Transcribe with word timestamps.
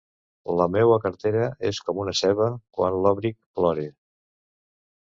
La 0.59 0.65
meua 0.75 0.95
cartera 1.03 1.43
és 1.71 1.83
com 1.89 2.01
una 2.05 2.17
ceba; 2.23 2.49
quan 2.79 2.99
l'òbric, 3.05 3.39
plore. 3.61 3.89